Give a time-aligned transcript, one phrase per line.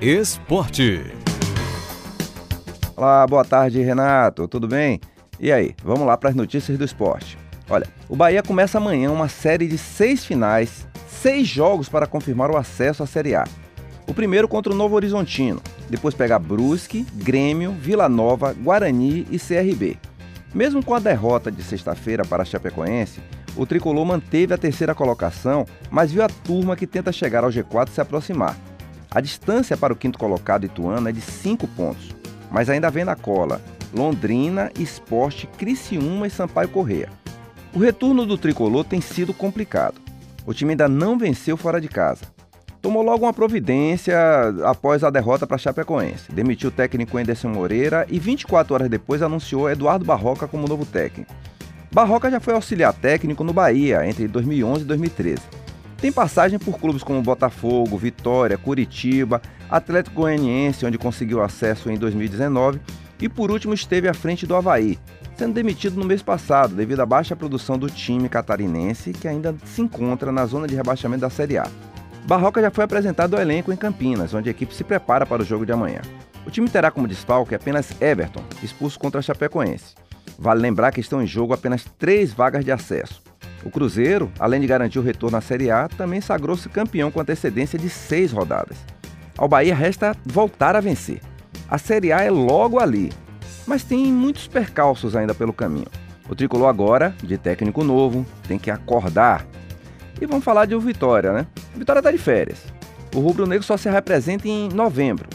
[0.00, 1.02] Esporte.
[2.96, 4.48] Olá, boa tarde, Renato.
[4.48, 4.98] Tudo bem?
[5.38, 7.36] E aí, vamos lá para as notícias do esporte.
[7.68, 12.56] Olha, o Bahia começa amanhã uma série de seis finais, seis jogos para confirmar o
[12.56, 13.44] acesso à Série A.
[14.06, 15.60] O primeiro contra o Novo Horizontino,
[15.90, 19.98] depois pega Brusque, Grêmio, Vila Nova, Guarani e CRB.
[20.54, 23.20] Mesmo com a derrota de sexta-feira para a Chapecoense,
[23.54, 27.90] o tricolor manteve a terceira colocação, mas viu a turma que tenta chegar ao G4
[27.90, 28.56] se aproximar.
[29.12, 32.14] A distância para o quinto colocado Ituano é de 5 pontos,
[32.50, 33.60] mas ainda vem na cola
[33.92, 37.08] Londrina, Esporte, Criciúma e Sampaio Correia.
[37.74, 40.00] O retorno do tricolor tem sido complicado.
[40.46, 42.22] O time ainda não venceu fora de casa.
[42.80, 44.16] Tomou logo uma providência
[44.64, 46.32] após a derrota para Chapecoense.
[46.32, 51.34] Demitiu o técnico Anderson Moreira e 24 horas depois anunciou Eduardo Barroca como novo técnico.
[51.92, 55.42] Barroca já foi auxiliar técnico no Bahia entre 2011 e 2013.
[56.00, 62.80] Tem passagem por clubes como Botafogo, Vitória, Curitiba, Atlético Goianiense, onde conseguiu acesso em 2019,
[63.20, 64.98] e por último esteve à frente do Havaí,
[65.36, 69.82] sendo demitido no mês passado devido à baixa produção do time catarinense, que ainda se
[69.82, 71.66] encontra na zona de rebaixamento da Série A.
[72.26, 75.44] Barroca já foi apresentado ao elenco em Campinas, onde a equipe se prepara para o
[75.44, 76.00] jogo de amanhã.
[76.46, 79.94] O time terá como desfalque apenas Everton, expulso contra a Chapecoense.
[80.38, 83.29] Vale lembrar que estão em jogo apenas três vagas de acesso.
[83.64, 87.78] O Cruzeiro, além de garantir o retorno à Série A, também sagrou-se campeão com antecedência
[87.78, 88.78] de seis rodadas.
[89.36, 91.20] Ao Bahia resta voltar a vencer.
[91.68, 93.12] A Série A é logo ali,
[93.66, 95.88] mas tem muitos percalços ainda pelo caminho.
[96.28, 99.46] O tricolor agora, de técnico novo, tem que acordar.
[100.20, 101.46] E vamos falar de Vitória, né?
[101.74, 102.64] Vitória está de férias.
[103.14, 105.28] O rubro-negro só se representa em novembro,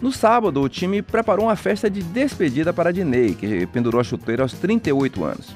[0.00, 4.42] no sábado, o time preparou uma festa de despedida para Dinei, que pendurou a chuteira
[4.42, 5.54] aos 38 anos.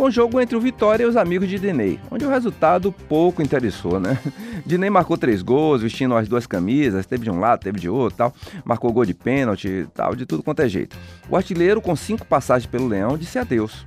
[0.00, 3.42] Foi um jogo entre o Vitória e os amigos de Dinei, onde o resultado pouco
[3.42, 4.18] interessou, né?
[4.64, 8.16] Dinei marcou três gols, vestindo as duas camisas, teve de um lado, teve de outro,
[8.16, 8.34] tal.
[8.64, 10.96] Marcou gol de pênalti, tal, de tudo quanto é jeito.
[11.28, 13.84] O artilheiro, com cinco passagens pelo Leão, disse adeus.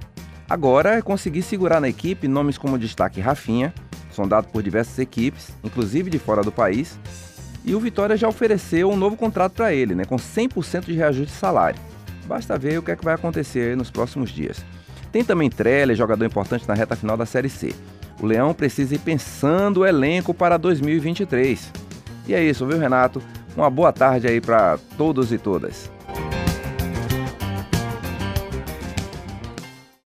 [0.48, 3.74] Agora é conseguir segurar na equipe nomes como destaque Rafinha,
[4.12, 6.96] sondado por diversas equipes, inclusive de fora do país,
[7.66, 11.34] e o Vitória já ofereceu um novo contrato para ele, né, com 100% de reajuste
[11.34, 11.80] de salário.
[12.28, 14.64] Basta ver o que é que vai acontecer nos próximos dias.
[15.14, 17.72] Tem também Treller, jogador importante na reta final da Série C.
[18.20, 21.72] O Leão precisa ir pensando o elenco para 2023.
[22.28, 23.22] E é isso, viu, Renato?
[23.56, 25.92] Uma boa tarde aí para todos e todas.